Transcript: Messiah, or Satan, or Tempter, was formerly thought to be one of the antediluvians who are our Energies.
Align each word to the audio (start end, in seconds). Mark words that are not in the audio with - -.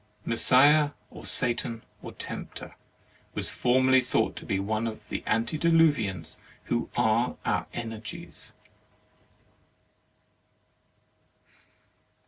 Messiah, 0.25 0.93
or 1.11 1.27
Satan, 1.27 1.83
or 2.01 2.11
Tempter, 2.13 2.75
was 3.35 3.51
formerly 3.51 4.01
thought 4.01 4.35
to 4.37 4.47
be 4.47 4.59
one 4.59 4.87
of 4.87 5.09
the 5.09 5.21
antediluvians 5.27 6.39
who 6.63 6.89
are 6.95 7.37
our 7.45 7.67
Energies. 7.71 8.53